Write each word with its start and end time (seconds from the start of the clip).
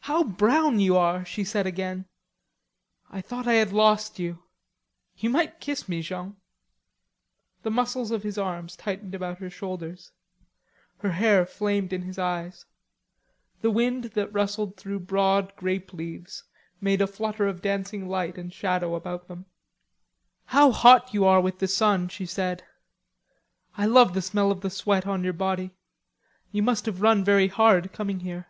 "How 0.00 0.22
brown 0.24 0.78
you 0.78 0.94
are!" 0.98 1.24
she 1.24 1.42
said 1.42 1.66
again. 1.66 2.04
"I 3.08 3.22
thought 3.22 3.46
I 3.48 3.54
had 3.54 3.72
lost 3.72 4.18
you.... 4.18 4.42
You 5.16 5.30
might 5.30 5.58
kiss 5.58 5.88
me, 5.88 6.02
Jean." 6.02 6.36
The 7.62 7.70
muscles 7.70 8.10
of 8.10 8.24
his 8.24 8.36
arms 8.36 8.76
tightened 8.76 9.14
about 9.14 9.38
her 9.38 9.48
shoulders. 9.48 10.12
Her 10.98 11.12
hair 11.12 11.46
flamed 11.46 11.94
in 11.94 12.02
his 12.02 12.18
eyes. 12.18 12.66
The 13.62 13.70
wind 13.70 14.04
that 14.12 14.34
rustled 14.34 14.76
through 14.76 15.00
broad 15.08 15.56
grape 15.56 15.94
leaves 15.94 16.44
made 16.82 17.00
a 17.00 17.06
flutter 17.06 17.46
of 17.46 17.62
dancing 17.62 18.06
light 18.10 18.36
and 18.36 18.52
shadow 18.52 18.94
about 18.94 19.28
them. 19.28 19.46
"How 20.44 20.72
hot 20.72 21.14
you 21.14 21.24
are 21.24 21.40
with 21.40 21.58
the 21.58 21.68
sun!" 21.68 22.08
she 22.08 22.26
said. 22.26 22.64
"I 23.78 23.86
love 23.86 24.12
the 24.12 24.20
smell 24.20 24.50
of 24.50 24.60
the 24.60 24.68
sweat 24.68 25.06
of 25.06 25.24
your 25.24 25.32
body. 25.32 25.70
You 26.52 26.62
must 26.62 26.84
have 26.84 27.00
run 27.00 27.24
very 27.24 27.48
hard, 27.48 27.94
coming 27.94 28.20
here." 28.20 28.48